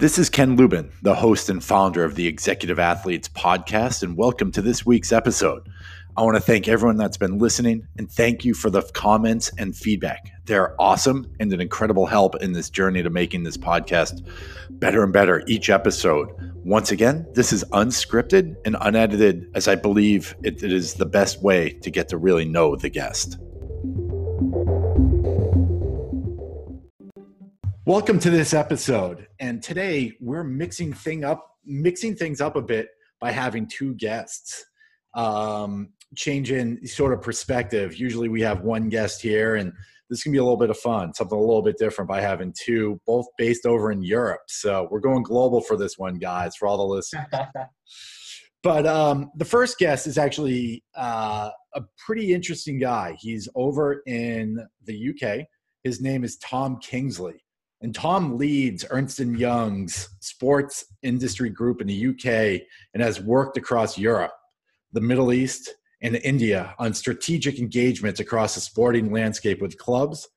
[0.00, 4.50] This is Ken Lubin, the host and founder of the Executive Athletes podcast, and welcome
[4.52, 5.68] to this week's episode.
[6.16, 9.76] I want to thank everyone that's been listening and thank you for the comments and
[9.76, 10.32] feedback.
[10.46, 14.26] They're awesome and an incredible help in this journey to making this podcast
[14.70, 16.30] better and better each episode.
[16.64, 21.42] Once again, this is unscripted and unedited, as I believe it, it is the best
[21.42, 23.36] way to get to really know the guest.
[27.90, 29.26] Welcome to this episode.
[29.40, 32.86] And today we're mixing thing up, mixing things up a bit
[33.20, 34.64] by having two guests.
[35.16, 37.96] Um, changing sort of perspective.
[37.96, 39.72] Usually we have one guest here and
[40.08, 42.54] this can be a little bit of fun, something a little bit different by having
[42.56, 44.42] two, both based over in Europe.
[44.46, 47.26] So we're going global for this one, guys, for all the listeners.
[48.62, 53.16] but um, the first guest is actually uh, a pretty interesting guy.
[53.18, 55.46] He's over in the UK.
[55.82, 57.42] His name is Tom Kingsley.
[57.82, 63.56] And Tom leads Ernst & Young's sports industry group in the UK and has worked
[63.56, 64.32] across Europe,
[64.92, 70.28] the Middle East, and India on strategic engagements across the sporting landscape with clubs,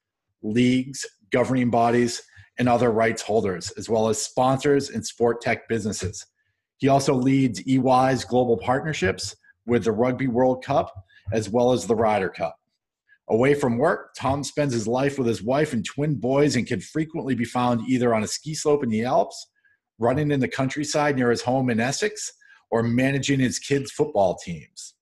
[0.41, 2.21] leagues, governing bodies,
[2.59, 6.25] and other rights holders, as well as sponsors and sport tech businesses.
[6.77, 10.93] He also leads EY's global partnerships with the Rugby World Cup
[11.31, 12.57] as well as the Ryder Cup.
[13.33, 16.79] Away from work, Tom spends his life with his wife and twin boys and can
[16.79, 19.47] frequently be found either on a ski slope in the Alps,
[19.97, 22.31] running in the countryside near his home in Essex,
[22.69, 24.93] or managing his kids' football teams.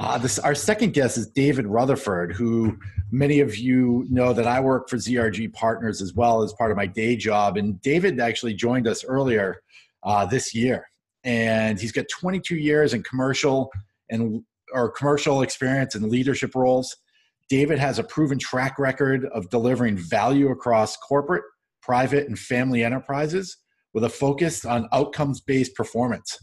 [0.00, 2.78] Uh, this, our second guest is David Rutherford, who
[3.10, 6.78] many of you know that I work for ZRG Partners as well as part of
[6.78, 7.58] my day job.
[7.58, 9.60] And David actually joined us earlier
[10.04, 10.86] uh, this year,
[11.22, 13.70] and he's got 22 years in commercial
[14.08, 14.42] and
[14.72, 16.96] or commercial experience and leadership roles.
[17.52, 21.44] David has a proven track record of delivering value across corporate,
[21.82, 23.58] private, and family enterprises
[23.92, 26.38] with a focus on outcomes based performance.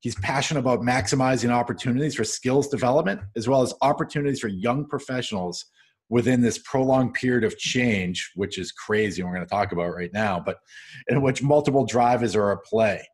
[0.00, 5.62] He's passionate about maximizing opportunities for skills development as well as opportunities for young professionals
[6.08, 9.22] within this prolonged period of change, which is crazy.
[9.22, 10.56] We're going to talk about right now, but
[11.08, 13.06] in which multiple drivers are at play.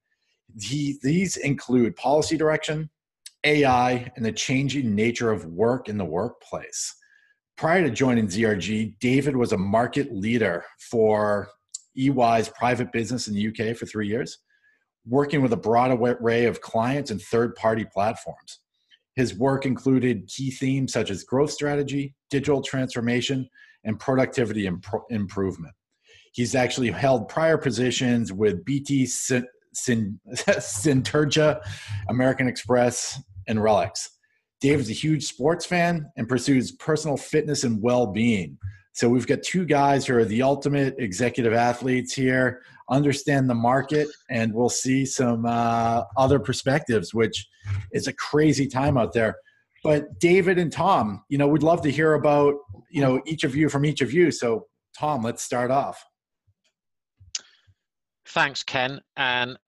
[0.60, 2.88] He, these include policy direction,
[3.42, 6.94] AI, and the changing nature of work in the workplace
[7.56, 11.48] prior to joining ZRG, David was a market leader for
[11.96, 14.38] EY's private business in the UK for three years,
[15.06, 18.60] working with a broad array of clients and third party platforms.
[19.14, 23.48] His work included key themes such as growth strategy, digital transformation,
[23.84, 25.74] and productivity imp- improvement.
[26.32, 29.04] He's actually held prior positions with BT
[29.74, 31.60] Syntergia,
[32.08, 34.08] American Express, and RELX.
[34.62, 38.56] Dave is a huge sports fan and pursues personal fitness and well being.
[38.92, 44.06] So we've got two guys who are the ultimate executive athletes here, understand the market,
[44.30, 47.48] and we'll see some uh, other perspectives, which
[47.90, 49.34] is a crazy time out there.
[49.82, 52.54] But David and Tom, you know, we'd love to hear about,
[52.88, 54.30] you know, each of you from each of you.
[54.30, 56.04] So Tom, let's start off.
[58.26, 59.00] Thanks, Ken.
[59.16, 59.58] And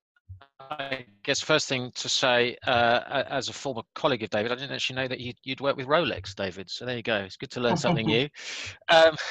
[0.70, 4.72] I guess first thing to say, uh, as a former colleague of David, I didn't
[4.72, 6.70] actually know that you'd, you'd work with Rolex, David.
[6.70, 7.16] So there you go.
[7.18, 8.28] It's good to learn something new.
[8.90, 9.16] Um,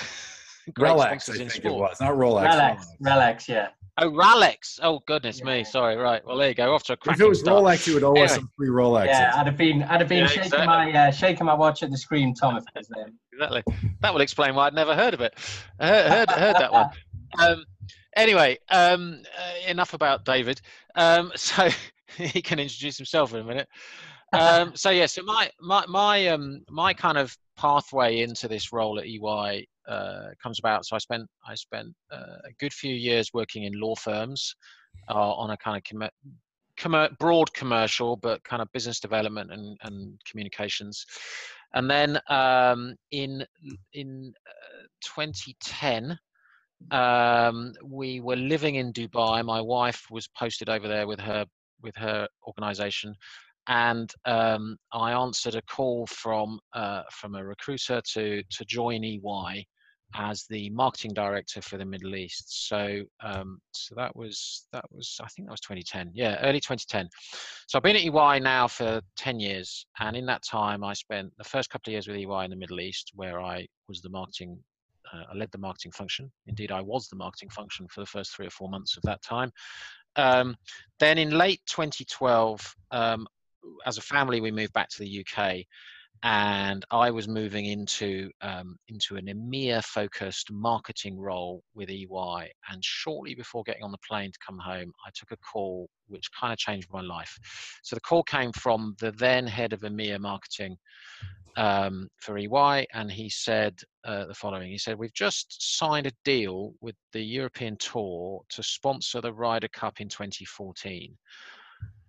[0.78, 1.66] Rolex, I think sport.
[1.66, 2.48] it was, not Rolex.
[2.48, 3.68] Rolex, Rolex, yeah.
[4.00, 4.80] Oh, Rolex.
[4.82, 5.46] Oh, goodness yeah.
[5.46, 5.64] me.
[5.64, 5.96] Sorry.
[5.96, 6.26] Right.
[6.26, 6.74] Well, there you go.
[6.74, 7.64] Off to a cracking If it was start.
[7.64, 8.26] Rolex, you would owe anyway.
[8.26, 9.06] us some free Rolex.
[9.06, 10.68] Yeah, I'd have been, I'd have been yeah, shaking exactly.
[10.68, 13.08] my, uh, shaking my watch at the screen, Tom, if it was there.
[13.34, 13.64] Exactly.
[14.02, 15.38] That will explain why I'd never heard of it.
[15.80, 16.90] I heard, heard, heard that one.
[17.40, 17.66] Um,
[18.16, 20.62] anyway, um, uh, enough about David.
[20.96, 21.70] Um, so
[22.18, 23.68] he can introduce himself in a minute.
[24.34, 29.00] Um, so yeah, so my my my um my kind of pathway into this role
[29.00, 30.86] at EY uh, comes about.
[30.86, 34.56] So I spent I spent uh, a good few years working in law firms
[35.10, 36.10] uh, on a kind of com-
[36.78, 41.06] com- broad commercial, but kind of business development and, and communications.
[41.76, 43.46] And then um, in
[43.94, 46.18] in uh, 2010,
[46.92, 49.44] um, we were living in Dubai.
[49.44, 51.46] My wife was posted over there with her
[51.82, 53.14] with her organization
[53.68, 59.66] and um, I answered a call from uh, from a recruiter to to join EY
[60.16, 62.68] as the marketing director for the Middle East.
[62.68, 66.12] So um, so that was that was I think that was 2010.
[66.14, 67.10] Yeah, early 2010.
[67.68, 71.32] So I've been at EY now for 10 years, and in that time I spent
[71.38, 74.10] the first couple of years with EY in the Middle East, where I was the
[74.10, 74.60] marketing.
[75.14, 76.32] Uh, I led the marketing function.
[76.48, 79.22] Indeed, I was the marketing function for the first three or four months of that
[79.22, 79.52] time.
[80.16, 80.56] Um,
[81.00, 83.28] then in late 2012, um,
[83.86, 85.66] as a family, we moved back to the UK.
[86.24, 92.50] And I was moving into um, into an EMEA focused marketing role with EY.
[92.70, 96.30] And shortly before getting on the plane to come home, I took a call which
[96.40, 97.38] kind of changed my life.
[97.84, 100.78] So the call came from the then head of EMEA marketing
[101.58, 106.14] um, for EY, and he said uh, the following: He said, "We've just signed a
[106.24, 111.18] deal with the European Tour to sponsor the Ryder Cup in 2014."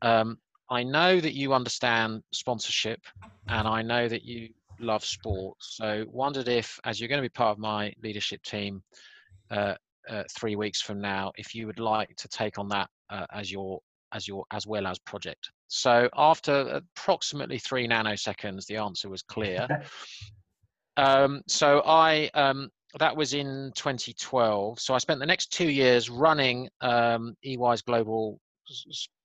[0.02, 0.38] Um,
[0.74, 3.00] I know that you understand sponsorship
[3.48, 4.48] and I know that you
[4.80, 5.76] love sports.
[5.76, 8.82] So wondered if, as you're going to be part of my leadership team
[9.52, 9.74] uh,
[10.10, 13.52] uh, three weeks from now, if you would like to take on that uh, as
[13.52, 13.80] your
[14.12, 15.50] as your as well as project.
[15.68, 19.66] So after approximately three nanoseconds, the answer was clear.
[20.96, 22.68] um, so I um,
[22.98, 24.80] that was in 2012.
[24.80, 28.40] So I spent the next two years running um, EY's global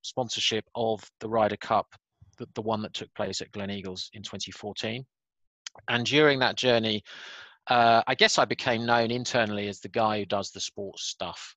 [0.01, 1.88] sponsorship of the Ryder Cup,
[2.38, 5.06] the, the one that took place at Gleneagles in 2014.
[5.88, 7.03] And during that journey,
[7.68, 11.56] uh, I guess I became known internally as the guy who does the sports stuff.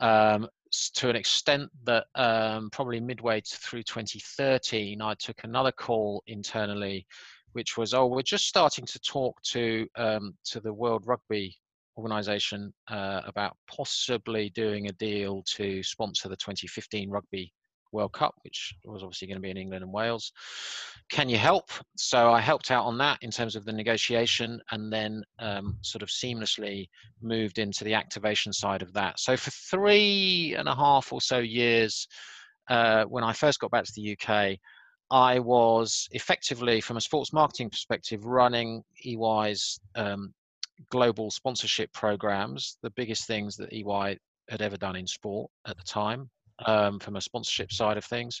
[0.00, 0.48] Um,
[0.94, 7.06] to an extent that um, probably midway through 2013, I took another call internally,
[7.52, 11.56] which was, "Oh, we're just starting to talk to um, to the World Rugby
[11.96, 17.52] organisation uh, about possibly doing a deal to sponsor the 2015 Rugby
[17.92, 20.32] World Cup, which was obviously going to be in England and Wales.
[21.10, 21.70] Can you help?
[21.96, 26.02] So I helped out on that in terms of the negotiation and then um, sort
[26.02, 26.88] of seamlessly
[27.20, 29.20] moved into the activation side of that.
[29.20, 32.08] So for three and a half or so years,
[32.68, 34.58] uh, when I first got back to the UK,
[35.10, 40.32] I was effectively, from a sports marketing perspective, running EY's um,
[40.90, 45.84] global sponsorship programs, the biggest things that EY had ever done in sport at the
[45.84, 46.30] time,
[46.66, 48.40] um, from a sponsorship side of things.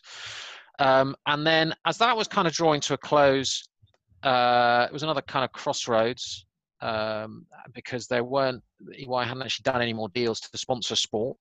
[0.78, 3.68] Um, and then as that was kind of drawing to a close,
[4.22, 6.46] uh, it was another kind of crossroads
[6.80, 8.62] um, because there weren't
[8.98, 11.36] EY hadn't actually done any more deals to sponsor sport.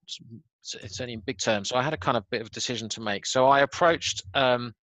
[0.81, 3.01] It's, only in big terms, so I had a kind of bit of decision to
[3.01, 3.25] make.
[3.25, 4.73] So I approached um,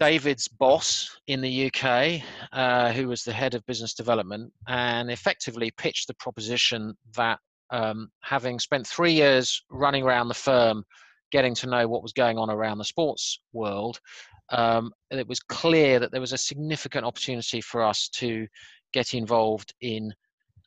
[0.00, 5.70] David's boss in the UK, uh, who was the head of business development, and effectively
[5.76, 7.38] pitched the proposition that
[7.70, 10.84] um, having spent three years running around the firm,
[11.30, 14.00] getting to know what was going on around the sports world,
[14.48, 18.46] um, it was clear that there was a significant opportunity for us to
[18.92, 20.12] get involved in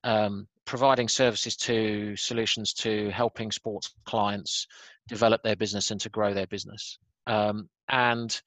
[0.04, 4.68] um, providing services to solutions to helping sports clients
[5.08, 7.00] develop their business and to grow their business.
[7.28, 8.42] Um, and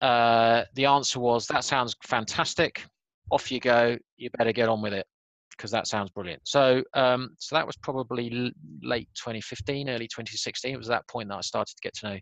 [0.00, 2.84] uh, the answer was, that sounds fantastic.
[3.30, 3.96] Off you go.
[4.16, 5.06] You better get on with it
[5.56, 6.42] because that sounds brilliant.
[6.44, 8.52] So, um, so that was probably
[8.82, 10.72] late 2015, early 2016.
[10.72, 12.18] It was that point that I started to get to know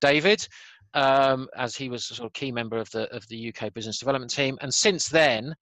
[0.00, 0.46] David,
[0.94, 3.98] um, as he was a sort of key member of the of the UK business
[3.98, 4.58] development team.
[4.60, 5.54] And since then,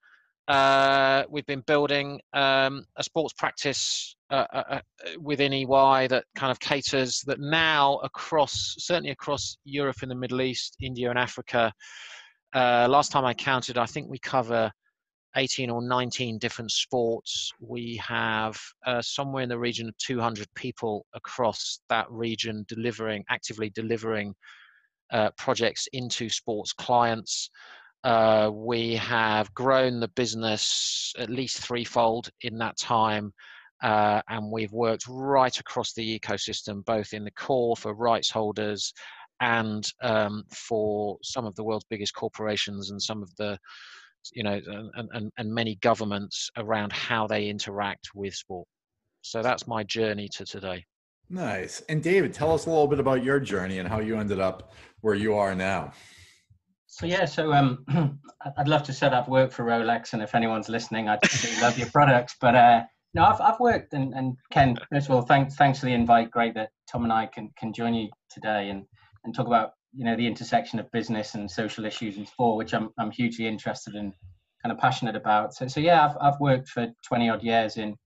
[0.48, 4.80] uh, we've been building um, a sports practice uh, uh, uh
[5.20, 10.40] within EY that kind of caters that now across, certainly across Europe and the Middle
[10.40, 11.72] East, India and Africa.
[12.54, 14.70] Uh, last time I counted, I think we cover
[15.36, 17.52] 18 or 19 different sports.
[17.60, 23.70] We have uh, somewhere in the region of 200 people across that region delivering, actively
[23.70, 24.34] delivering
[25.36, 27.50] projects into sports clients.
[28.06, 33.32] Uh, we have grown the business at least threefold in that time.
[33.82, 38.92] Uh, and we've worked right across the ecosystem, both in the core for rights holders
[39.40, 43.58] and um, for some of the world's biggest corporations and some of the,
[44.32, 44.60] you know,
[44.94, 48.66] and, and, and many governments around how they interact with sport.
[49.20, 50.84] So that's my journey to today.
[51.28, 51.82] Nice.
[51.88, 54.72] And David, tell us a little bit about your journey and how you ended up
[55.00, 55.92] where you are now.
[56.86, 57.84] So yeah, so um,
[58.56, 61.18] I'd love to set up work for Rolex, and if anyone's listening, I'd
[61.60, 62.36] love your products.
[62.40, 62.82] But uh,
[63.16, 66.30] no, I've, I've worked, and, and Ken, first of all, thanks thanks for the invite.
[66.30, 68.84] Great that Tom and I can can join you today and
[69.24, 72.74] and talk about you know the intersection of business and social issues in sport, which
[72.74, 74.12] I'm I'm hugely interested in,
[74.62, 75.54] kind of passionate about.
[75.54, 77.96] So so yeah, I've I've worked for 20 odd years in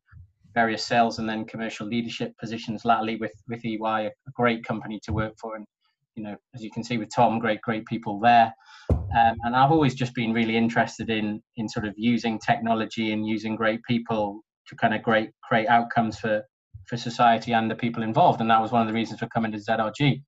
[0.55, 5.01] various sales and then commercial leadership positions latterly with with EY, a, a great company
[5.07, 5.67] to work for, and
[6.15, 8.55] you know, as you can see with Tom, great, great people there.
[8.91, 13.27] Um, and I've always just been really interested in in sort of using technology and
[13.27, 16.43] using great people to kind of great create outcomes for
[16.87, 18.41] for society and the people involved.
[18.41, 20.23] And that was one of the reasons for coming to ZRG.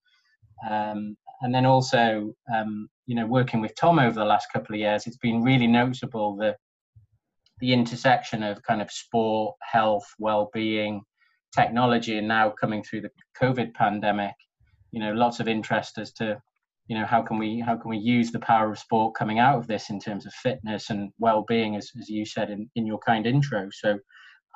[0.70, 4.80] Um, and then also, um, you know, working with Tom over the last couple of
[4.80, 6.54] years, it's been really noticeable the
[7.60, 11.00] the intersection of kind of sport, health, well-being,
[11.54, 14.34] technology, and now coming through the COVID pandemic
[14.92, 16.40] you know lots of interest as to
[16.86, 19.58] you know how can we how can we use the power of sport coming out
[19.58, 22.98] of this in terms of fitness and well-being as, as you said in, in your
[22.98, 23.98] kind intro so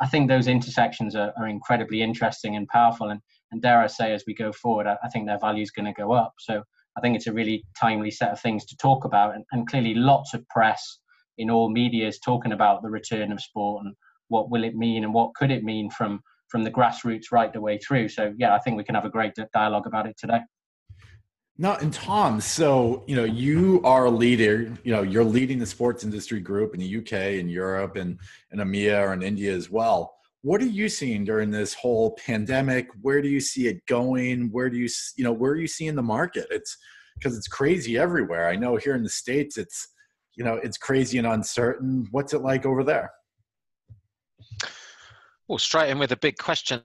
[0.00, 3.09] i think those intersections are, are incredibly interesting and powerful.
[3.09, 3.21] And,
[3.53, 5.87] and dare i say as we go forward i, I think their value is going
[5.87, 6.35] to go up.
[6.38, 6.62] So
[6.97, 9.35] i think it's a really timely set of things to talk about.
[9.35, 10.99] And, and clearly lots of press
[11.38, 13.95] in all media is talking about the return of sport and
[14.29, 17.61] what will it mean and what could it mean from from the grassroots right the
[17.61, 18.09] way through.
[18.09, 20.41] So yeah i think we can have a great dialogue about it today
[21.59, 24.71] no, and Tom, so you know, you are a leader.
[24.85, 28.19] You know, you're leading the sports industry group in the UK and Europe and
[28.51, 30.15] and EMEA and India as well.
[30.43, 32.89] What are you seeing during this whole pandemic?
[33.01, 34.51] Where do you see it going?
[34.53, 36.47] Where do you you know where are you seeing the market?
[36.51, 36.77] It's
[37.15, 38.49] because it's crazy everywhere.
[38.49, 39.89] I know here in the states, it's
[40.37, 42.07] you know it's crazy and uncertain.
[42.11, 43.11] What's it like over there?
[45.49, 46.83] Well, straight in with a big question,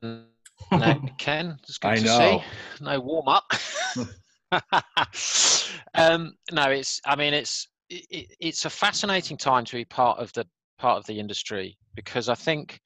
[1.17, 1.57] Ken.
[1.63, 2.41] It's good I to know.
[2.77, 2.85] see.
[2.85, 3.51] No warm up.
[5.95, 7.01] um, no, it's.
[7.05, 10.45] I mean, it's it, it's a fascinating time to be part of the
[10.77, 12.79] part of the industry because I think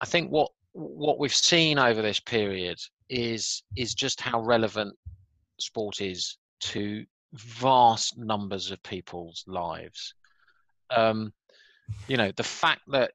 [0.00, 2.78] I think what what we've seen over this period
[3.08, 4.94] is is just how relevant
[5.60, 7.04] sport is to
[7.34, 10.14] vast numbers of people's lives.
[10.90, 11.32] Um,
[12.08, 13.12] you know, the fact that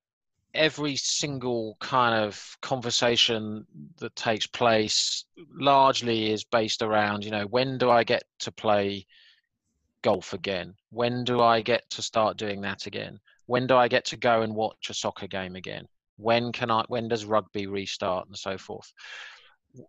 [0.54, 3.66] every single kind of conversation
[3.98, 9.06] that takes place largely is based around you know when do i get to play
[10.02, 10.74] golf again?
[10.92, 13.20] When do i get to start doing that again?
[13.46, 15.86] When do i get to go and watch a soccer game again?
[16.18, 18.92] When can i when does rugby restart and so forth?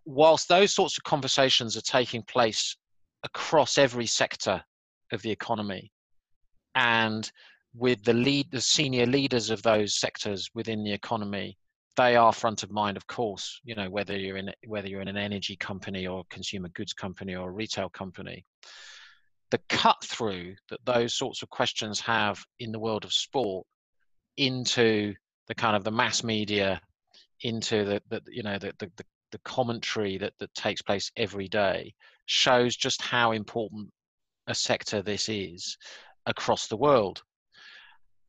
[0.05, 2.75] Whilst those sorts of conversations are taking place
[3.23, 4.63] across every sector
[5.11, 5.91] of the economy
[6.75, 7.31] and
[7.73, 11.57] with the lead the senior leaders of those sectors within the economy
[11.97, 15.07] they are front of mind of course you know whether you're in whether you're in
[15.07, 18.45] an energy company or a consumer goods company or a retail company.
[19.51, 23.67] The cut through that those sorts of questions have in the world of sport
[24.37, 25.13] into
[25.47, 26.79] the kind of the mass media
[27.41, 28.89] into the, the you know the, the,
[29.31, 31.93] the commentary that, that takes place every day
[32.25, 33.89] shows just how important
[34.47, 35.77] a sector this is
[36.25, 37.21] across the world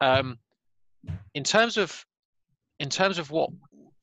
[0.02, 0.36] um,
[1.34, 2.04] in terms of
[2.80, 3.50] in terms of what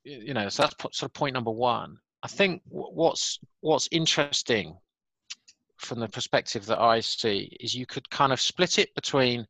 [0.03, 1.97] you know, so that's sort of point number one.
[2.23, 4.77] I think what's what's interesting
[5.77, 9.45] from the perspective that I see is you could kind of split it between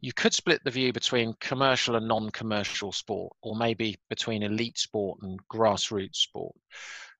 [0.00, 5.18] you could split the view between commercial and non-commercial sport or maybe between elite sport
[5.22, 6.54] and grassroots sport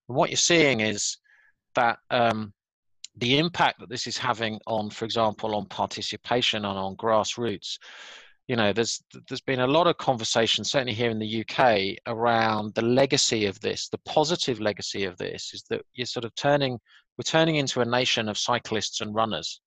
[0.09, 1.19] and what you're seeing is
[1.75, 2.53] that um,
[3.21, 7.79] the impact that this is having on, for example, on participation and on grassroots,
[8.49, 12.75] you know, there's there's been a lot of conversation, certainly here in the UK, around
[12.75, 13.89] the legacy of this.
[13.89, 16.79] The positive legacy of this is that you're sort of turning
[17.17, 19.61] we're turning into a nation of cyclists and runners.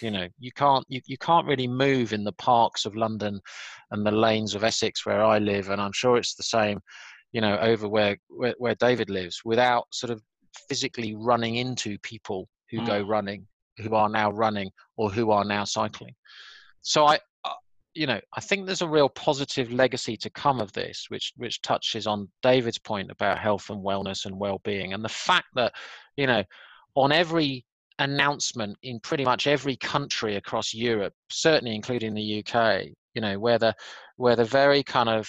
[0.00, 3.40] You know, you can't you, you can't really move in the parks of London
[3.90, 6.80] and the lanes of Essex where I live, and I'm sure it's the same,
[7.32, 10.22] you know, over where where, where David lives, without sort of
[10.68, 12.86] physically running into people who mm.
[12.86, 13.46] go running,
[13.78, 16.14] who are now running, or who are now cycling.
[16.80, 17.52] So I, uh,
[17.94, 21.62] you know, I think there's a real positive legacy to come of this, which which
[21.62, 25.72] touches on David's point about health and wellness and well-being, and the fact that,
[26.16, 26.42] you know,
[26.96, 27.64] on every
[27.98, 33.58] announcement in pretty much every country across Europe, certainly including the UK, you know, where
[33.58, 33.74] the
[34.16, 35.28] where the very kind of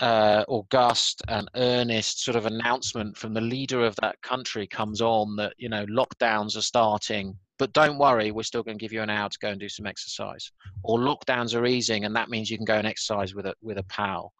[0.00, 5.36] uh, august and earnest sort of announcement from the leader of that country comes on
[5.36, 9.02] that you know lockdowns are starting but don't worry we're still going to give you
[9.02, 10.50] an hour to go and do some exercise.
[10.84, 13.78] Or lockdowns are easing and that means you can go and exercise with a with
[13.78, 14.32] a pal.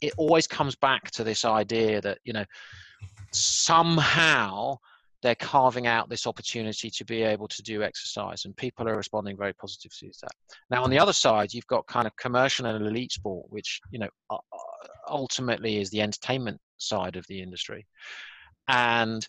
[0.00, 2.44] It always comes back to this idea that you know
[3.32, 4.78] somehow
[5.22, 9.36] they're carving out this opportunity to be able to do exercise and people are responding
[9.36, 10.32] very positively to that.
[10.70, 13.98] Now on the other side you've got kind of commercial and elite sport which you
[13.98, 14.08] know
[15.08, 17.86] ultimately is the entertainment side of the industry
[18.68, 19.28] and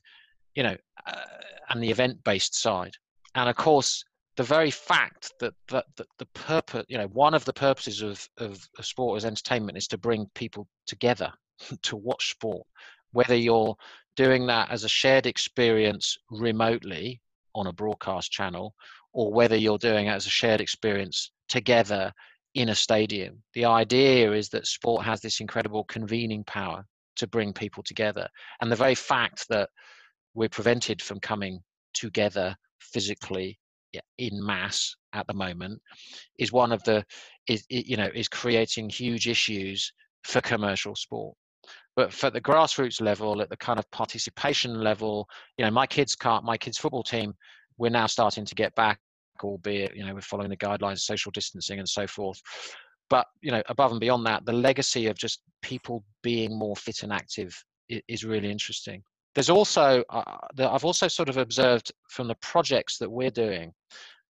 [0.55, 0.75] you know
[1.07, 1.21] uh,
[1.69, 2.93] and the event based side.
[3.35, 4.03] And of course
[4.37, 8.27] the very fact that, that, that the purpose you know one of the purposes of,
[8.37, 11.31] of, of sport as entertainment is to bring people together
[11.83, 12.65] to watch sport.
[13.11, 13.75] Whether you're
[14.15, 17.21] doing that as a shared experience remotely
[17.53, 18.75] on a broadcast channel
[19.13, 22.11] or whether you're doing it as a shared experience together
[22.55, 23.43] in a stadium.
[23.53, 26.85] The idea is that sport has this incredible convening power
[27.17, 28.27] to bring people together.
[28.61, 29.69] And the very fact that
[30.33, 31.59] we're prevented from coming
[31.93, 33.59] together physically
[34.17, 35.81] in mass at the moment
[36.37, 37.01] is one of the
[37.47, 39.89] is you know is creating huge issues
[40.25, 41.33] for commercial sport
[41.95, 45.25] but for the grassroots level at the kind of participation level
[45.57, 47.33] you know my kids can't my kids football team
[47.77, 48.99] we're now starting to get back,
[49.43, 52.41] albeit you know we're following the guidelines, social distancing, and so forth.
[53.09, 57.03] But you know, above and beyond that, the legacy of just people being more fit
[57.03, 59.03] and active is really interesting.
[59.35, 63.73] There's also uh, I've also sort of observed from the projects that we're doing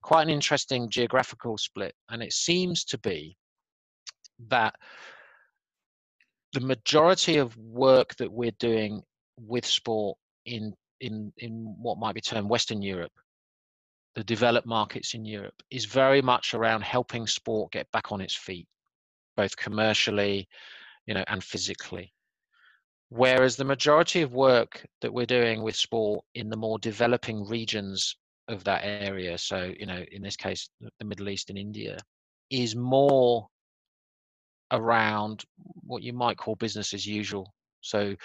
[0.01, 3.37] quite an interesting geographical split, and it seems to be
[4.49, 4.75] that
[6.53, 9.01] the majority of work that we're doing
[9.37, 13.11] with sport in in in what might be termed Western Europe,
[14.15, 18.35] the developed markets in Europe, is very much around helping sport get back on its
[18.35, 18.67] feet,
[19.35, 20.47] both commercially,
[21.05, 22.11] you know, and physically.
[23.09, 28.15] Whereas the majority of work that we're doing with sport in the more developing regions
[28.47, 30.69] of that area, so you know, in this case,
[30.99, 31.97] the Middle East and India,
[32.49, 33.47] is more
[34.71, 35.43] around
[35.85, 37.53] what you might call business as usual.
[37.81, 38.15] So,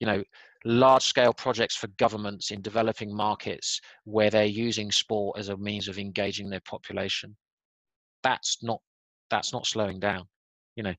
[0.00, 0.22] you know,
[0.64, 5.88] large scale projects for governments in developing markets where they're using sport as a means
[5.88, 7.36] of engaging their population.
[8.22, 8.80] That's not
[9.30, 10.26] that's not slowing down.
[10.76, 10.94] You know,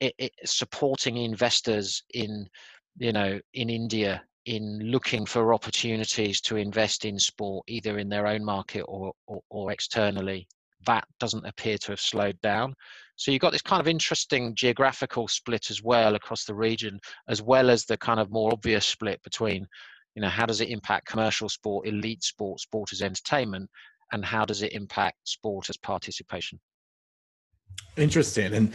[0.00, 2.48] it, it, supporting investors in
[2.98, 8.26] you know in India in looking for opportunities to invest in sport either in their
[8.26, 10.46] own market or, or, or externally
[10.84, 12.74] that doesn't appear to have slowed down
[13.16, 16.98] so you've got this kind of interesting geographical split as well across the region,
[17.28, 19.66] as well as the kind of more obvious split between,
[20.14, 23.70] you know, how does it impact commercial sport, elite sport, sport as entertainment,
[24.12, 26.58] and how does it impact sport as participation?
[27.96, 28.72] Interesting, and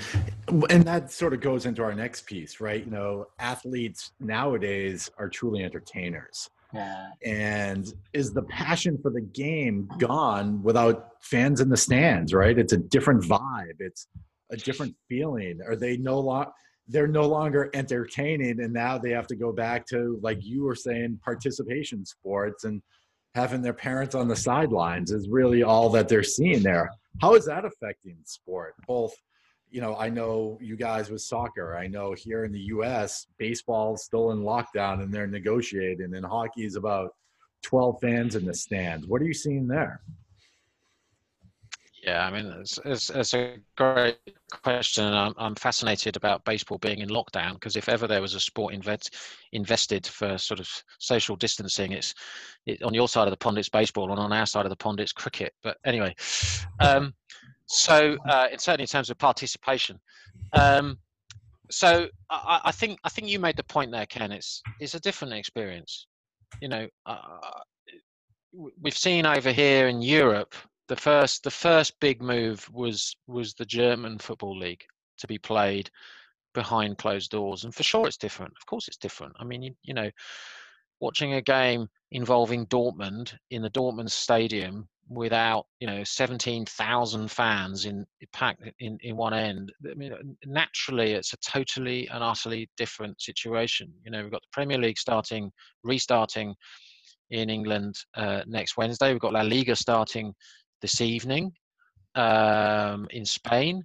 [0.70, 2.84] and that sort of goes into our next piece, right?
[2.84, 6.50] You know, athletes nowadays are truly entertainers.
[6.74, 7.08] Yeah.
[7.26, 12.58] And is the passion for the game gone without fans in the stands, right?
[12.58, 13.80] It's a different vibe.
[13.80, 14.08] It's
[14.52, 15.60] a different feeling?
[15.66, 16.52] Are they no longer
[16.92, 20.74] they're no longer entertaining and now they have to go back to like you were
[20.74, 22.82] saying participation sports and
[23.36, 26.90] having their parents on the sidelines is really all that they're seeing there.
[27.22, 28.74] How is that affecting sport?
[28.88, 29.14] Both
[29.72, 31.76] you know, I know you guys with soccer.
[31.78, 36.66] I know here in the US, baseball's still in lockdown and they're negotiating, and hockey
[36.66, 37.16] is about
[37.64, 39.08] 12 fans in the stands.
[39.08, 40.02] What are you seeing there?
[42.04, 44.18] Yeah, I mean, it's, it's, it's a great
[44.64, 45.06] question.
[45.06, 48.74] I'm, I'm fascinated about baseball being in lockdown because if ever there was a sport
[48.74, 49.16] invest,
[49.52, 52.14] invested for sort of social distancing, it's
[52.66, 54.76] it, on your side of the pond, it's baseball, and on our side of the
[54.78, 55.54] pond, it's cricket.
[55.62, 56.16] But anyway,
[56.80, 57.14] um,
[57.70, 60.00] so uh, certainly in terms of participation.
[60.54, 60.98] Um,
[61.70, 64.32] so I, I, think I think you made the point there, Ken.
[64.32, 66.08] It's it's a different experience.
[66.62, 67.18] You know, uh,
[68.82, 70.56] we've seen over here in Europe
[70.88, 74.84] the first the first big move was was the German football league
[75.20, 75.90] to be played
[76.56, 78.54] behind closed doors, and for sure it's different.
[78.60, 79.34] Of course, it's different.
[79.40, 80.10] I mean, you, you know,
[81.00, 88.06] watching a game involving Dortmund in the Dortmund stadium without you know 17,000 fans in
[88.32, 89.72] packed in, in one end.
[89.90, 90.14] I mean
[90.46, 93.92] naturally it's a totally and utterly different situation.
[94.06, 95.52] You know we've got the Premier League starting
[95.84, 96.54] restarting
[97.32, 99.12] in England uh, next Wednesday.
[99.12, 100.34] We've got La Liga starting
[100.82, 101.52] this evening
[102.16, 103.84] um, in Spain,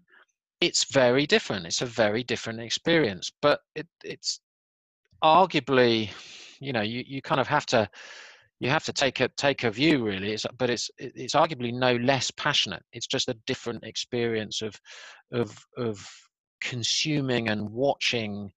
[0.61, 1.67] it's very different.
[1.67, 4.41] It's a very different experience, but it, it's
[5.23, 6.11] arguably,
[6.61, 7.89] you know, you, you kind of have to
[8.61, 10.33] you have to take a take a view really.
[10.33, 12.83] It's, but it's it's arguably no less passionate.
[12.93, 14.81] It's just a different experience of
[15.33, 16.07] of of
[16.61, 18.53] consuming and watching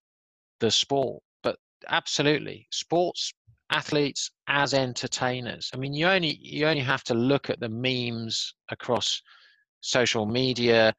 [0.60, 1.24] the sport.
[1.44, 1.58] But
[1.90, 3.34] absolutely, sports
[3.70, 5.70] athletes as entertainers.
[5.74, 9.22] I mean, you only you only have to look at the memes across
[9.82, 10.94] social media.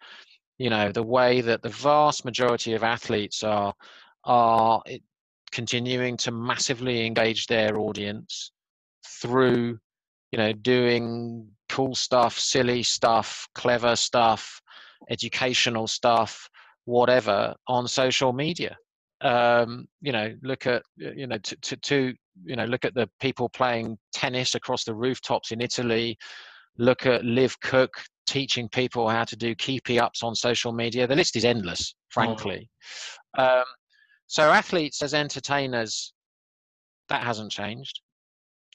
[0.59, 3.75] You know, the way that the vast majority of athletes are
[4.25, 4.83] are
[5.53, 8.51] continuing to massively engage their audience
[9.21, 9.79] through,
[10.33, 14.61] you know, doing cool stuff, silly stuff, clever stuff,
[15.11, 16.49] educational stuff,
[16.85, 18.77] whatever on social media
[19.21, 23.09] um, you know, look at you know to, to, to you know look at the
[23.21, 26.17] people playing tennis across the rooftops in Italy.
[26.79, 31.07] Look at Liv Cooke teaching people how to do keepy ups on social media.
[31.07, 32.71] The list is endless, frankly.
[33.37, 33.59] Oh.
[33.59, 33.65] Um,
[34.29, 36.13] so athletes as entertainers,
[37.09, 38.01] that hasn't changed.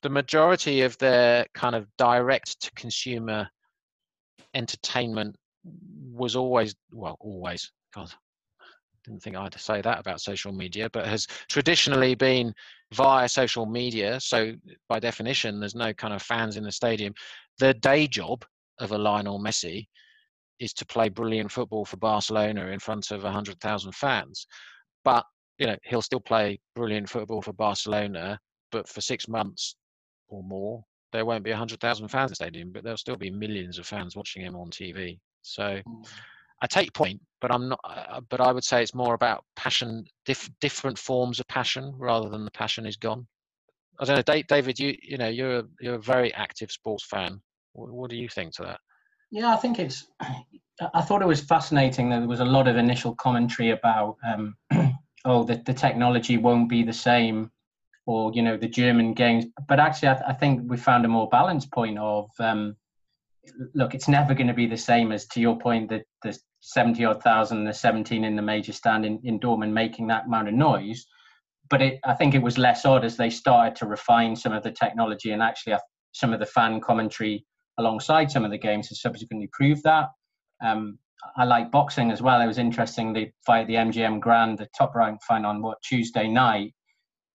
[0.03, 3.49] The majority of their kind of direct to consumer
[4.53, 5.37] entertainment
[6.11, 8.13] was always well always god
[9.05, 12.53] didn't think I'd say that about social media, but has traditionally been
[12.93, 14.19] via social media.
[14.21, 14.53] So
[14.87, 17.13] by definition, there's no kind of fans in the stadium.
[17.59, 18.45] The day job
[18.79, 19.87] of a Lionel Messi
[20.59, 24.47] is to play brilliant football for Barcelona in front of 100,000 fans.
[25.03, 25.25] But
[25.57, 28.39] you know he'll still play brilliant football for Barcelona,
[28.71, 29.75] but for six months
[30.33, 33.77] or more there won't be 100,000 fans in the stadium, but there'll still be millions
[33.77, 35.19] of fans watching him on TV.
[35.43, 36.07] So mm.
[36.61, 37.79] I take point, but I'm not.
[37.83, 42.29] Uh, but I would say it's more about passion, diff, different forms of passion, rather
[42.29, 43.27] than the passion is gone.
[43.99, 44.79] I don't know, David.
[44.79, 47.39] You you know you're a, you're a very active sports fan.
[47.73, 48.79] What, what do you think to that?
[49.31, 50.07] Yeah, I think it's.
[50.95, 54.55] I thought it was fascinating that there was a lot of initial commentary about, um,
[55.25, 57.51] oh, the, the technology won't be the same,
[58.05, 59.45] or you know the German games.
[59.67, 62.75] But actually, I, th- I think we found a more balanced point of, um,
[63.73, 67.03] look, it's never going to be the same as to your point that the 70
[67.05, 70.53] odd thousand, the 17 in the major stand in, in Dortmund making that amount of
[70.53, 71.05] noise.
[71.69, 74.63] But it, I think it was less odd as they started to refine some of
[74.63, 75.75] the technology and actually
[76.11, 77.45] some of the fan commentary
[77.79, 80.09] alongside some of the games has subsequently proved that.
[80.63, 80.99] Um,
[81.37, 82.41] I like boxing as well.
[82.41, 83.13] It was interesting.
[83.13, 86.73] They fight the MGM Grand, the top ranked fight on what Tuesday night.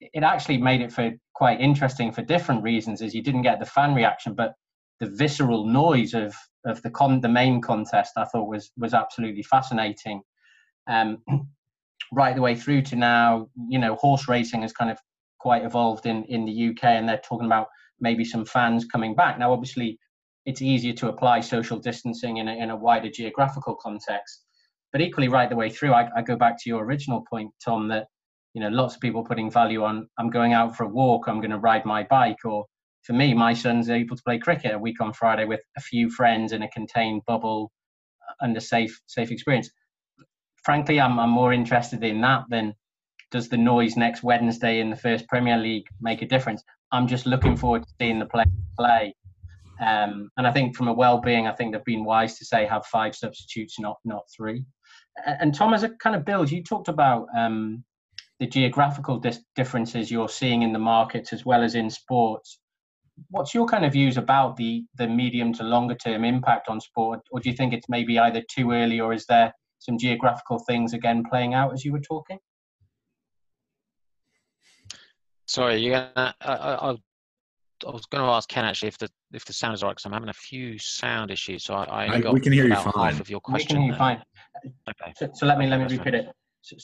[0.00, 3.02] It actually made it for quite interesting for different reasons.
[3.02, 4.54] As you didn't get the fan reaction, but
[5.00, 6.34] the visceral noise of
[6.64, 10.22] of the con the main contest I thought was was absolutely fascinating.
[10.86, 11.18] Um,
[12.12, 14.98] right the way through to now, you know, horse racing has kind of
[15.38, 17.68] quite evolved in in the UK, and they're talking about
[18.00, 19.38] maybe some fans coming back.
[19.38, 19.98] Now, obviously,
[20.46, 24.44] it's easier to apply social distancing in a, in a wider geographical context.
[24.92, 27.88] But equally, right the way through, I, I go back to your original point, Tom,
[27.88, 28.06] that
[28.54, 31.40] you know lots of people putting value on I'm going out for a walk, I'm
[31.40, 32.64] going to ride my bike, or
[33.02, 36.10] for me, my son's able to play cricket a week on Friday with a few
[36.10, 37.70] friends in a contained bubble
[38.40, 39.70] under safe safe experience.
[40.64, 42.74] Frankly, I'm, I'm more interested in that than
[43.30, 46.62] does the noise next Wednesday in the first Premier League make a difference.
[46.92, 48.44] I'm just looking forward to seeing the play
[48.78, 49.14] play.
[49.80, 52.84] Um, and I think from a well-being, I think they've been wise to say have
[52.86, 54.64] five substitutes, not not three.
[55.24, 57.84] And, and Tom, as a kind of build, you talked about um,
[58.40, 62.60] the geographical dis- differences you're seeing in the markets as well as in sports
[63.30, 67.20] what's your kind of views about the the medium to longer term impact on sport?
[67.30, 70.92] Or do you think it's maybe either too early or is there some geographical things
[70.92, 72.38] again playing out as you were talking?
[75.46, 76.90] Sorry you I, uh, uh, I,
[77.86, 80.04] I, was going to ask ken actually if the if the sound is right because
[80.04, 83.12] i'm having a few sound issues so i, I got we can hear you fine
[83.12, 84.22] half of your question we can hear you fine.
[84.66, 85.12] Okay.
[85.16, 86.26] So, so let me let me repeat it.
[86.62, 86.76] So,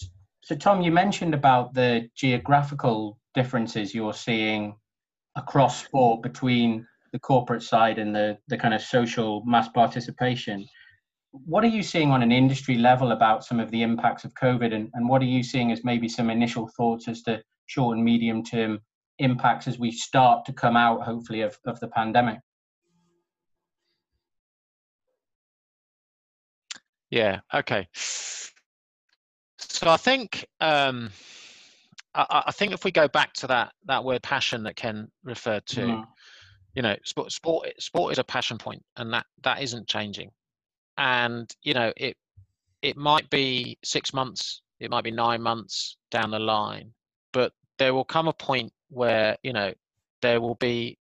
[0.44, 4.74] so tom you mentioned about the geographical differences you're seeing
[5.36, 10.66] across sport between the corporate side and the, the kind of social mass participation.
[11.30, 14.74] What are you seeing on an industry level about some of the impacts of COVID,
[14.74, 18.04] and, and what are you seeing as maybe some initial thoughts as to short and
[18.04, 18.80] medium term
[19.18, 22.40] impacts as we start to come out, hopefully, of, of the pandemic?
[27.10, 27.86] Yeah, okay.
[29.68, 31.10] So I think um,
[32.14, 35.66] I, I, think if we go back to that that word passion that Ken referred
[35.66, 36.06] to, mm.
[36.74, 40.30] you know, sport, sport sport is a passion point, and that that isn't changing.
[40.96, 42.16] And you know, it
[42.82, 46.92] it might be six months, it might be nine months down the line,
[47.32, 49.72] but there will come a point where you know
[50.22, 50.96] there will be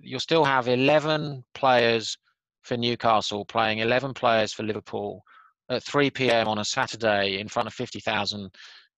[0.00, 2.16] you'll still have 11 players
[2.62, 5.22] for Newcastle playing 11 players for Liverpool
[5.68, 6.48] at 3 p.m.
[6.48, 8.50] on a Saturday in front of 50,000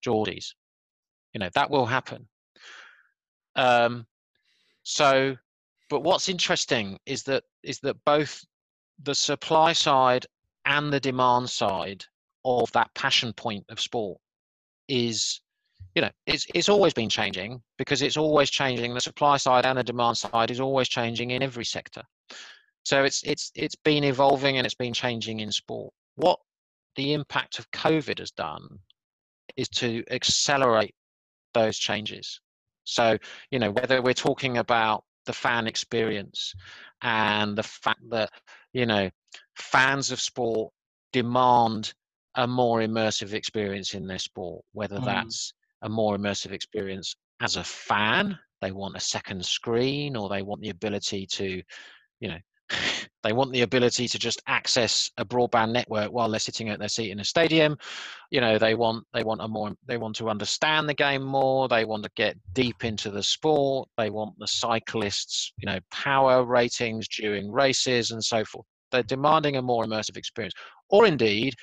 [0.04, 0.54] Geordies.
[1.32, 2.28] You know that will happen.
[3.56, 4.06] Um,
[4.82, 5.36] so
[5.90, 8.44] but what's interesting is that is that both
[9.02, 10.26] the supply side
[10.64, 12.04] and the demand side
[12.44, 14.18] of that passion point of sport
[14.88, 15.40] is
[15.94, 18.94] you know it's it's always been changing because it's always changing.
[18.94, 22.02] The supply side and the demand side is always changing in every sector.
[22.84, 25.92] So it's it's it's been evolving and it's been changing in sport.
[26.16, 26.38] What
[26.98, 28.80] the impact of covid has done
[29.56, 30.94] is to accelerate
[31.54, 32.40] those changes.
[32.84, 33.18] So,
[33.50, 36.54] you know, whether we're talking about the fan experience
[37.02, 38.30] and the fact that,
[38.72, 39.10] you know,
[39.56, 40.72] fans of sport
[41.12, 41.92] demand
[42.36, 45.04] a more immersive experience in their sport, whether mm.
[45.04, 50.42] that's a more immersive experience as a fan, they want a second screen or they
[50.42, 51.62] want the ability to,
[52.20, 52.38] you know,
[53.22, 56.88] they want the ability to just access a broadband network while they're sitting at their
[56.88, 57.76] seat in a stadium.
[58.30, 61.68] You know they want they want a more they want to understand the game more.
[61.68, 63.88] They want to get deep into the sport.
[63.96, 68.66] They want the cyclists you know power ratings during races and so forth.
[68.90, 70.54] They're demanding a more immersive experience.
[70.90, 71.54] Or indeed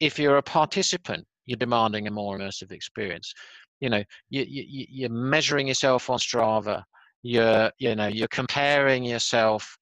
[0.00, 3.32] if you're a participant you're demanding a more immersive experience.
[3.80, 6.82] You know you, you, you're measuring yourself on strava.
[7.22, 9.76] You're you know you're comparing yourself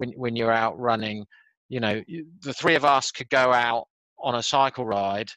[0.00, 1.24] when when you're out running
[1.68, 2.02] you know
[2.42, 3.84] the three of us could go out
[4.18, 5.30] on a cycle ride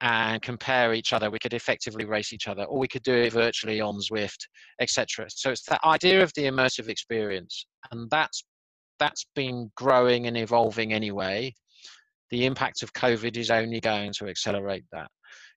[0.00, 1.30] and compare each other.
[1.30, 4.46] We could effectively race each other, or we could do it virtually on Zwift,
[4.80, 5.26] etc.
[5.28, 8.44] So it's that idea of the immersive experience, and that's
[8.98, 11.54] that's been growing and evolving anyway.
[12.30, 15.10] The impact of COVID is only going to accelerate that.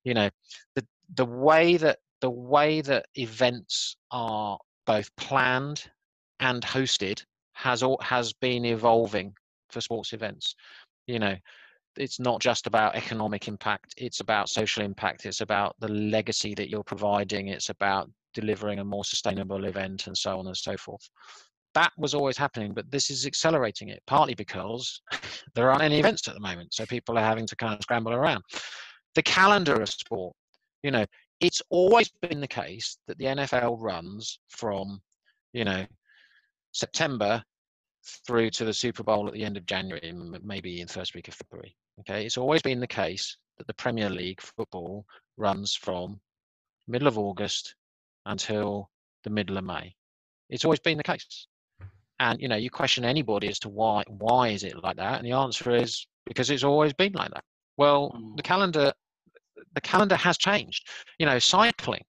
[0.04, 0.30] You know,
[0.76, 5.84] the the way that the way that events are both planned
[6.40, 7.24] and hosted
[7.62, 9.34] has all, has been evolving
[9.70, 10.56] for sports events.
[11.08, 11.36] You know,
[11.98, 16.70] it's not just about economic impact it's about social impact it's about the legacy that
[16.70, 21.10] you're providing it's about delivering a more sustainable event and so on and so forth
[21.74, 25.02] that was always happening but this is accelerating it partly because
[25.56, 28.14] there aren't any events at the moment so people are having to kind of scramble
[28.14, 28.42] around
[29.16, 30.34] the calendar of sport
[30.84, 31.06] you know
[31.42, 35.02] it's always been the case that the nfl runs from
[35.52, 35.86] you know
[36.72, 37.44] september
[38.04, 41.28] through to the Super Bowl at the end of January, maybe in the first week
[41.28, 41.76] of February.
[42.02, 45.06] Okay, it's always been the case that the Premier League football
[45.38, 46.20] runs from
[46.88, 47.76] middle of August
[48.26, 48.90] until
[49.24, 49.94] the middle of May.
[50.50, 51.48] It's always been the case.
[52.20, 55.26] And you know, you question anybody as to why why is it like that, and
[55.26, 57.44] the answer is because it's always been like that.
[57.78, 58.36] Well, mm.
[58.36, 58.94] the calendar
[59.74, 60.88] the calendar has changed.
[61.18, 62.04] You know, cycling,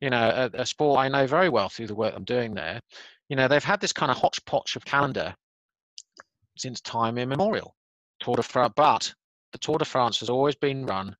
[0.00, 2.80] you know, a, a sport I know very well through the work I'm doing there
[3.28, 5.34] you know, they've had this kind of hodgepodge of calendar
[6.56, 7.74] since time immemorial.
[8.20, 9.14] Tour de France, but
[9.52, 11.16] the Tour de France has always been run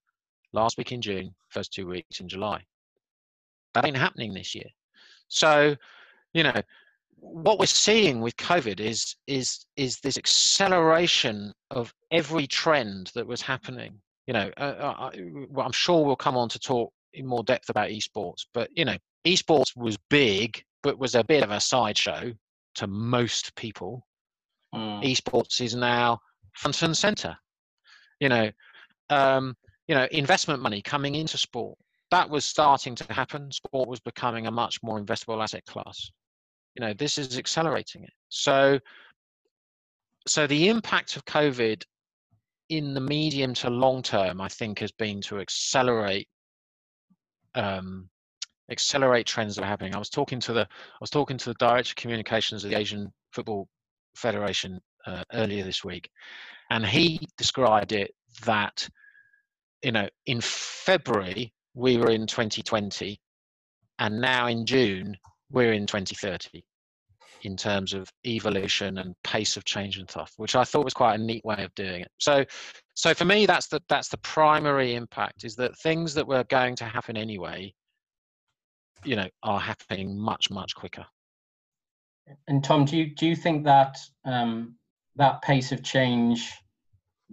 [0.53, 2.65] last week in June, first two weeks in July.
[3.75, 4.67] That ain't happening this year.
[5.29, 5.77] So,
[6.33, 6.61] you know,
[7.21, 13.43] what we're seeing with COVID is is is this acceleration of every trend that was
[13.43, 14.01] happening.
[14.27, 15.11] You know, uh, uh,
[15.51, 18.85] well, I'm sure we'll come on to talk in more depth about esports, but you
[18.85, 22.33] know, esports was big but was a bit of a sideshow
[22.77, 24.07] to most people.
[24.75, 25.05] Mm.
[25.05, 26.19] Esports is now
[26.55, 27.37] front and center.
[28.21, 28.51] You know,
[29.11, 29.55] um,
[29.87, 31.77] you know, investment money coming into sport
[32.11, 33.53] that was starting to happen.
[33.53, 36.11] Sport was becoming a much more investable asset class.
[36.75, 38.13] You know, this is accelerating it.
[38.31, 38.79] So,
[40.27, 41.83] so the impact of COVID
[42.71, 46.29] in the medium to long term, I think, has been to accelerate
[47.55, 48.09] um,
[48.71, 49.95] accelerate trends that are happening.
[49.95, 52.77] I was talking to the I was talking to the director of communications of the
[52.77, 53.69] Asian Football
[54.15, 56.09] Federation uh, earlier this week,
[56.71, 58.13] and he described it
[58.45, 58.89] that
[59.83, 63.19] you know in February we were in 2020,
[63.99, 65.17] and now in June
[65.51, 66.63] we're in 2030
[67.43, 71.15] in terms of evolution and pace of change and stuff, which I thought was quite
[71.15, 72.11] a neat way of doing it.
[72.19, 72.45] So,
[72.95, 76.77] so for me, that's the that's the primary impact is that things that were going
[76.77, 77.73] to happen anyway
[79.05, 81.05] you know are happening much much quicker.
[82.47, 84.77] And tom do you do you think that um,
[85.17, 86.53] that pace of change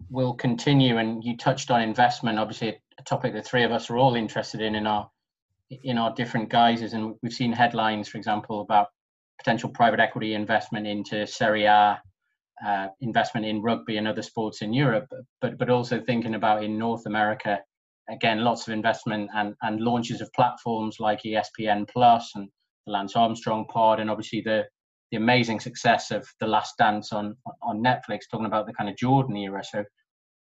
[0.10, 0.98] will continue?
[0.98, 4.62] And you touched on investment obviously a topic the three of us are all interested
[4.62, 5.10] in in our
[5.70, 6.94] in our different guises.
[6.94, 8.88] And we've seen headlines for example about
[9.38, 12.02] potential private equity investment into Serie A,
[12.66, 15.08] uh, investment in rugby and other sports in Europe,
[15.42, 17.60] but but also thinking about in North America
[18.10, 22.50] again, lots of investment and, and launches of platforms like ESPN Plus and
[22.86, 24.66] the Lance Armstrong pod, and obviously the
[25.12, 28.98] the amazing success of The Last Dance on on Netflix, talking about the kind of
[28.98, 29.64] Jordan era.
[29.64, 29.84] So,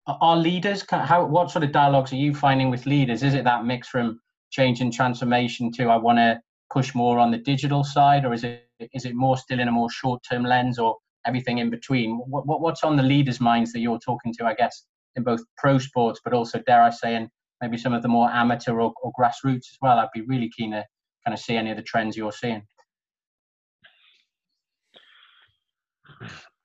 [0.06, 3.22] are leaders how what sort of dialogues are you finding with leaders?
[3.22, 6.40] Is it that mix from change and transformation to I want to
[6.72, 9.72] push more on the digital side, or is it is it more still in a
[9.72, 12.18] more short term lens, or everything in between?
[12.18, 14.44] What, what what's on the leaders' minds that you're talking to?
[14.44, 14.84] I guess
[15.16, 17.30] in both pro sports, but also dare I say in
[17.60, 19.98] maybe some of the more amateur or, or grassroots as well.
[19.98, 20.84] I'd be really keen to
[21.24, 22.62] kind of see any of the trends you're seeing.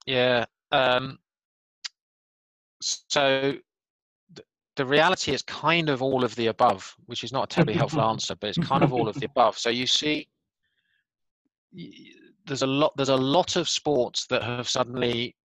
[0.06, 0.46] Yeah.
[0.72, 1.18] Um,
[2.82, 3.54] so
[4.76, 8.02] the reality is kind of all of the above, which is not a terribly helpful
[8.10, 9.58] answer, but it's kind of all of the above.
[9.58, 10.28] So you see,
[12.46, 12.94] there's a lot.
[12.98, 15.36] There's a lot of sports that have suddenly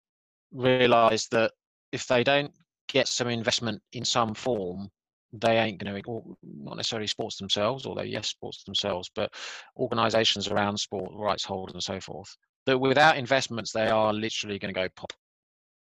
[0.53, 1.53] realised that
[1.93, 2.53] if they don't
[2.89, 4.89] get some investment in some form,
[5.33, 9.33] they ain't going to, not necessarily sports themselves, although yes, sports themselves, but
[9.77, 12.35] organisations around sport, rights holders and so forth,
[12.67, 15.13] that without investments, they are literally going to go pop.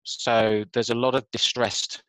[0.05, 2.03] So there's a lot of distressed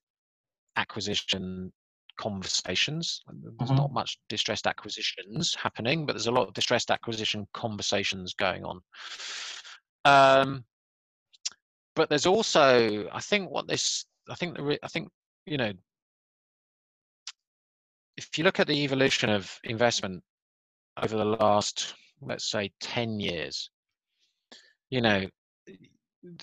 [0.78, 1.72] acquisition
[2.18, 3.22] conversations.
[3.28, 3.76] There's mm-hmm.
[3.76, 8.82] not much distressed acquisitions happening, but there's a lot of distressed acquisition conversations going on.
[10.06, 10.64] Um,
[11.96, 15.10] but there's also, I think, what this, I think, the, I think,
[15.46, 15.74] you know,
[18.18, 20.24] if you look at the evolution of investment
[21.02, 23.70] over the last, let's say, 10 years,
[24.90, 25.26] you know,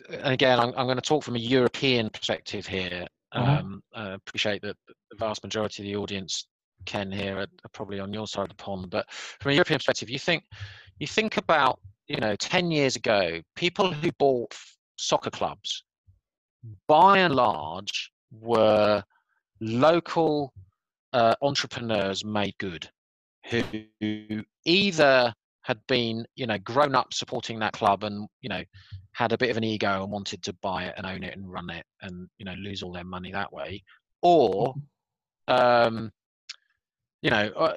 [0.09, 3.07] and again, I'm, I'm going to talk from a European perspective here.
[3.33, 3.59] Uh-huh.
[3.59, 6.47] Um, I appreciate that the vast majority of the audience,
[6.87, 8.91] Ken here, are, are probably on your side of the pond.
[8.91, 10.45] But from a European perspective, you think
[11.01, 14.55] you think about you know 10 years ago, people who bought
[14.97, 15.83] soccer clubs,
[16.87, 19.03] by and large, were
[19.61, 20.53] local
[21.15, 22.91] uh, entrepreneurs made good
[23.49, 28.63] who either had been you know grown up supporting that club and you know
[29.13, 31.51] had a bit of an ego and wanted to buy it and own it and
[31.51, 33.83] run it and you know lose all their money that way
[34.23, 34.75] or
[35.49, 36.11] um
[37.25, 37.75] you know uh,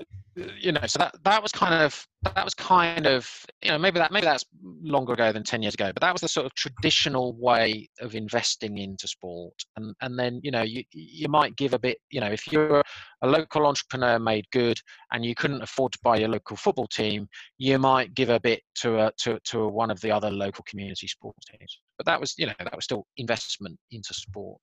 [0.60, 2.05] you know so that that was kind of
[2.36, 3.27] that was kind of
[3.63, 4.43] you know maybe that maybe that's
[4.83, 8.13] longer ago than 10 years ago but that was the sort of traditional way of
[8.13, 9.53] investing into sport.
[9.77, 12.83] And and then you know you you might give a bit you know if you're
[13.21, 14.77] a local entrepreneur made good
[15.13, 18.62] and you couldn't afford to buy your local football team you might give a bit
[18.75, 21.79] to a to, to one of the other local community sports teams.
[21.97, 24.60] But that was you know that was still investment into sport.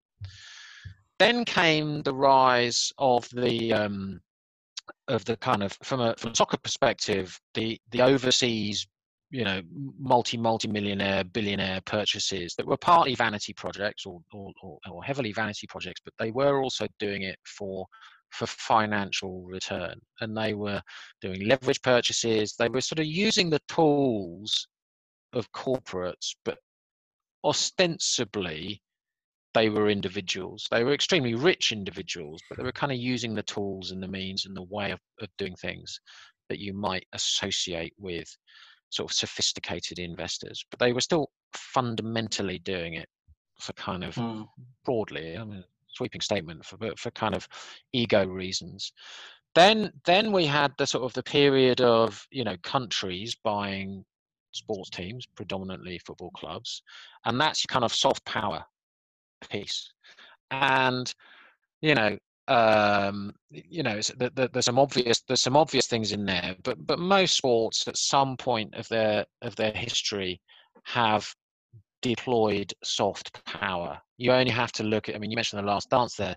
[1.19, 4.21] Then came the rise of the um,
[5.09, 8.87] of the kind of from a from a soccer perspective, the the overseas
[9.31, 9.61] you know
[9.99, 15.33] multi multi millionaire billionaire purchases that were partly vanity projects or, or, or, or heavily
[15.33, 17.87] vanity projects but they were also doing it for
[18.35, 19.99] for financial return.
[20.21, 20.83] And they were
[21.21, 22.55] doing leverage purchases.
[22.59, 24.67] They were sort of using the tools
[25.33, 26.59] of corporates but
[27.45, 28.81] ostensibly
[29.55, 30.67] they were individuals.
[30.71, 34.09] They were extremely rich individuals, but they were kind of using the tools and the
[34.09, 36.01] means and the way of, of doing things
[36.49, 38.29] that you might associate with
[38.91, 40.65] sort of sophisticated investors.
[40.71, 43.09] But they were still fundamentally doing it
[43.61, 44.47] for kind of mm.
[44.85, 45.65] broadly, I mean,
[45.95, 47.49] sweeping statement for for kind of
[47.93, 48.93] ego reasons.
[49.55, 54.05] Then then we had the sort of the period of you know countries buying
[54.51, 56.83] sports teams, predominantly football clubs,
[57.25, 58.65] and that's kind of soft power
[59.49, 59.93] piece
[60.51, 61.15] and
[61.81, 62.17] you know
[62.49, 66.77] um you know the, the, there's some obvious there's some obvious things in there but
[66.87, 70.41] but most sports at some point of their of their history
[70.83, 71.33] have
[72.03, 75.89] deployed soft power you only have to look at i mean you mentioned the last
[75.89, 76.37] dance there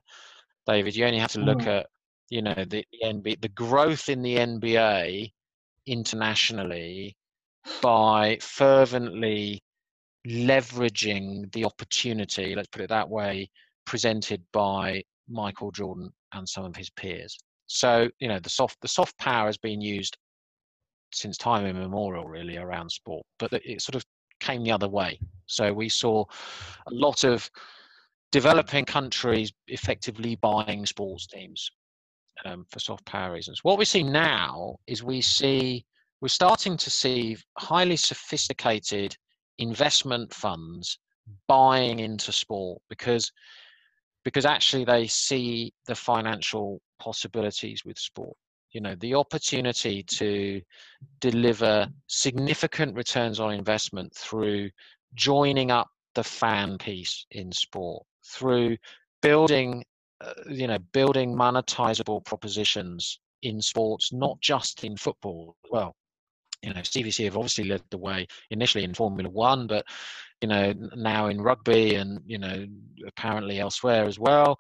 [0.66, 1.80] david you only have to look mm.
[1.80, 1.88] at
[2.30, 5.30] you know the, the nba the growth in the nba
[5.86, 7.18] internationally
[7.82, 9.62] by fervently
[10.28, 13.50] leveraging the opportunity, let's put it that way,
[13.86, 17.38] presented by Michael Jordan and some of his peers.
[17.68, 20.18] So, you know, the soft the soft power has been used
[21.14, 24.04] since time immemorial, really, around sport, but it sort of
[24.40, 25.20] came the other way.
[25.46, 26.26] So we saw
[26.88, 27.50] a lot of
[28.32, 31.70] developing countries effectively buying sports teams
[32.46, 33.64] um, for soft power reasons.
[33.64, 35.86] What we see now is we see
[36.20, 39.16] we're starting to see highly sophisticated
[39.60, 41.00] investment funds
[41.48, 43.32] buying into sport because
[44.24, 48.36] because actually they see the financial possibilities with sport.
[48.72, 50.62] You know the opportunity to
[51.22, 54.70] deliver significant returns on investment through
[55.16, 58.78] joining up the fan piece in sport through
[59.22, 59.84] building
[60.22, 65.96] uh, you know building monetizable propositions in sports not just in football well
[66.62, 69.86] you know, CVC have obviously led the way initially in Formula One, but
[70.42, 72.66] you know now in rugby and you know
[73.08, 74.58] apparently elsewhere as well.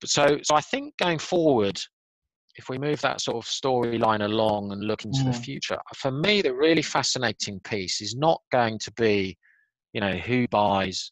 [0.00, 1.80] But so, so I think going forward,
[2.56, 5.44] if we move that sort of storyline along and look into the mm.
[5.44, 9.36] future, for me, the really fascinating piece is not going to be,
[9.92, 11.10] you know, who buys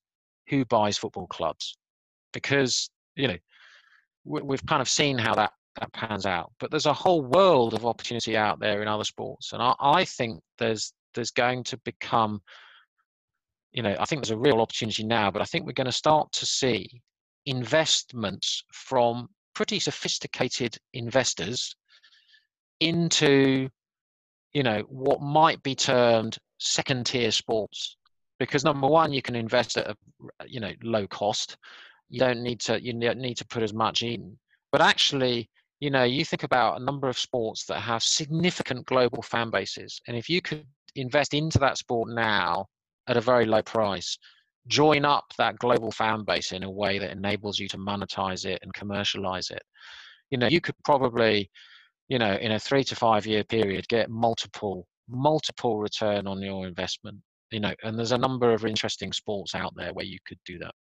[0.48, 1.76] who buys football clubs,
[2.32, 3.36] because you know
[4.24, 6.52] we've kind of seen how that that pans out.
[6.58, 10.04] But there's a whole world of opportunity out there in other sports, and I, I
[10.04, 12.40] think there's there's going to become,
[13.72, 15.92] you know, I think there's a real opportunity now, but I think we're going to
[15.92, 17.02] start to see
[17.46, 21.74] investments from pretty sophisticated investors
[22.80, 23.68] into,
[24.52, 27.96] you know, what might be termed second tier sports.
[28.38, 29.96] Because number one, you can invest at a,
[30.46, 31.56] you know, low cost.
[32.08, 34.36] You don't need to you need to put as much in.
[34.72, 35.48] But actually,
[35.82, 40.00] you know, you think about a number of sports that have significant global fan bases,
[40.06, 40.64] and if you could
[40.94, 42.66] invest into that sport now
[43.08, 44.16] at a very low price,
[44.68, 48.60] join up that global fan base in a way that enables you to monetize it
[48.62, 49.64] and commercialize it,
[50.30, 51.50] you know, you could probably,
[52.06, 56.64] you know, in a three to five year period, get multiple multiple return on your
[56.68, 57.18] investment.
[57.50, 60.60] You know, and there's a number of interesting sports out there where you could do
[60.60, 60.74] that.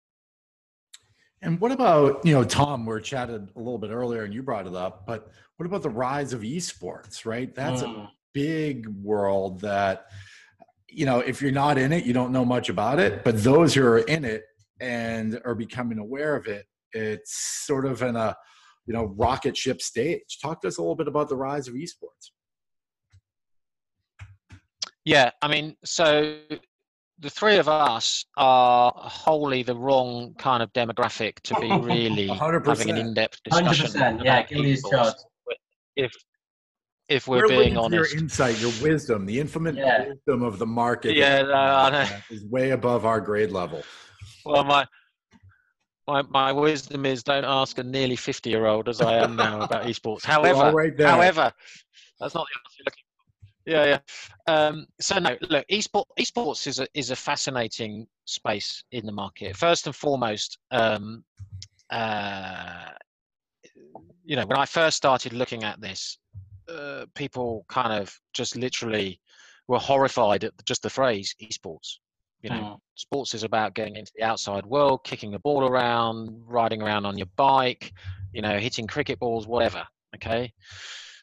[1.42, 4.68] And what about, you know, Tom, we chatted a little bit earlier and you brought
[4.68, 7.54] it up, but what about the rise of esports, right?
[7.56, 8.04] That's mm.
[8.04, 10.08] a big world that,
[10.88, 13.24] you know, if you're not in it, you don't know much about it.
[13.24, 14.44] But those who are in it
[14.82, 18.36] and are becoming aware of it it's sort of in a
[18.86, 20.40] you know rocket ship stage.
[20.42, 22.32] Talk to us a little bit about the rise of esports.
[25.06, 26.40] Yeah, I mean, so
[27.20, 32.66] the three of us are wholly the wrong kind of demographic to be really 100%.
[32.66, 33.88] having an in-depth discussion.
[33.92, 34.92] 100%, yeah, about give me his esports.
[34.92, 35.14] charge.
[35.96, 36.12] If
[37.10, 40.06] if we're, We're being honest, your insight, your wisdom, the infinite Yeah.
[40.08, 41.16] wisdom of the market.
[41.16, 43.84] Yeah, no, is way above our grade level.
[44.46, 44.86] well, my
[46.08, 50.24] my my wisdom is don't ask a nearly fifty-year-old as I am now about esports.
[50.24, 50.94] However, right.
[51.02, 51.52] However,
[52.20, 53.09] that's not the answer you're looking for.
[53.70, 54.00] Yeah, yeah.
[54.54, 59.56] Um, so no, look, esport, esports is a is a fascinating space in the market.
[59.56, 61.24] First and foremost, um,
[61.92, 62.86] uh,
[64.26, 66.18] you know, when I first started looking at this,
[66.68, 69.20] uh, people kind of just literally
[69.68, 71.98] were horrified at just the phrase esports.
[72.42, 72.80] You know, Mm.
[72.96, 77.18] sports is about getting into the outside world, kicking the ball around, riding around on
[77.18, 77.94] your bike,
[78.34, 79.86] you know, hitting cricket balls, whatever.
[80.16, 80.54] Okay.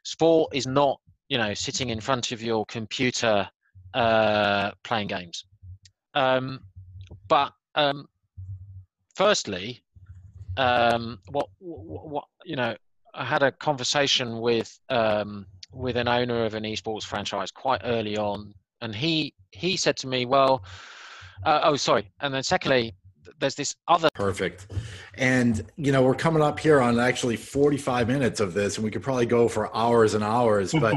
[0.04, 3.48] Sport is not, you know, sitting in front of your computer
[3.94, 5.44] uh, playing games.
[6.14, 6.60] Um,
[7.28, 8.06] but um,
[9.14, 9.82] firstly,
[10.56, 12.74] um, what, what, what, you know,
[13.14, 18.16] I had a conversation with um, with an owner of an esports franchise quite early
[18.16, 18.52] on,
[18.82, 20.64] and he he said to me, "Well,
[21.44, 22.94] uh, oh, sorry," and then secondly,
[23.38, 24.66] there's this other Perfect.
[25.16, 28.90] And, you know, we're coming up here on actually 45 minutes of this, and we
[28.90, 30.94] could probably go for hours and hours, but,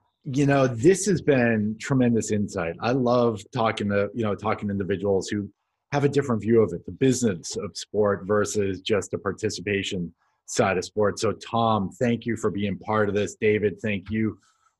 [0.24, 2.74] you know, this has been tremendous insight.
[2.80, 5.48] I love talking to, you know, talking to individuals who
[5.92, 10.12] have a different view of it, the business of sport versus just the participation
[10.46, 11.18] side of sport.
[11.18, 13.36] So, Tom, thank you for being part of this.
[13.36, 14.38] David, thank you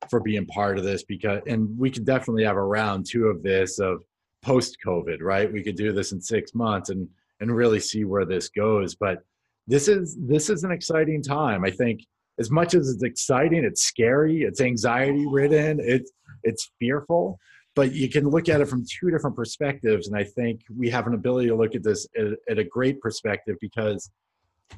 [0.09, 3.41] for being part of this because, and we could definitely have a round two of
[3.41, 4.03] this of
[4.41, 5.51] post COVID, right?
[5.51, 7.07] We could do this in six months and
[7.39, 8.95] and really see where this goes.
[8.95, 9.19] But
[9.67, 11.63] this is this is an exciting time.
[11.63, 12.01] I think
[12.39, 16.11] as much as it's exciting, it's scary, it's anxiety ridden, it's
[16.43, 17.39] it's fearful.
[17.75, 21.05] But you can look at it from two different perspectives, and I think we have
[21.05, 24.09] an ability to look at this at, at a great perspective because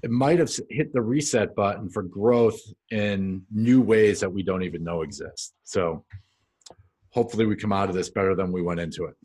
[0.03, 2.59] it might have hit the reset button for growth
[2.91, 5.53] in new ways that we don't even know exist.
[5.63, 6.05] So
[7.11, 9.15] hopefully we come out of this better than we went into it.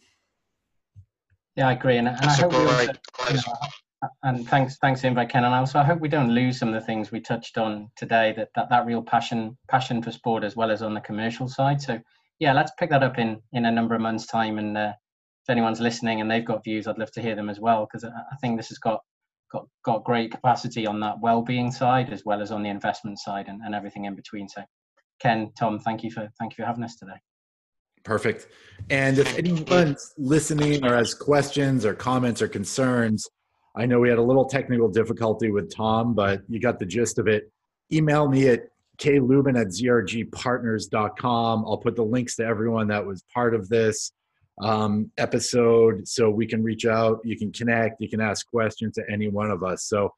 [1.56, 2.92] Yeah, I agree, and, and I hope we also,
[3.30, 5.44] you know, and thanks, thanks, invite Ken.
[5.44, 8.34] And also, I hope we don't lose some of the things we touched on today.
[8.36, 11.80] That that, that real passion, passion for sport, as well as on the commercial side.
[11.80, 12.00] So,
[12.38, 14.58] yeah, let's pick that up in in a number of months' time.
[14.58, 14.92] And uh,
[15.44, 18.04] if anyone's listening and they've got views, I'd love to hear them as well because
[18.04, 19.00] I, I think this has got
[19.52, 23.46] got got great capacity on that well-being side as well as on the investment side
[23.48, 24.48] and, and everything in between.
[24.48, 24.64] So,
[25.20, 27.20] Ken, Tom, thank you for thank you for having us today.
[28.04, 28.48] Perfect.
[28.90, 33.26] And if anyone's listening or has questions or comments or concerns,
[33.74, 37.18] I know we had a little technical difficulty with Tom, but you got the gist
[37.18, 37.50] of it.
[37.92, 41.64] Email me at klubin at zrgpartners.com.
[41.66, 44.12] I'll put the links to everyone that was part of this
[44.62, 47.18] um, episode so we can reach out.
[47.24, 48.00] You can connect.
[48.00, 49.84] You can ask questions to any one of us.
[49.84, 50.14] So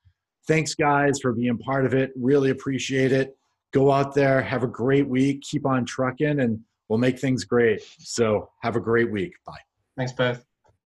[0.47, 2.11] thanks, guys, for being part of it.
[2.17, 3.37] Really appreciate it.
[3.73, 7.83] Go out there, have a great week, keep on trucking, and we'll make things great.
[7.99, 9.33] So have a great week.
[9.47, 9.59] Bye.
[9.97, 10.45] Thanks both.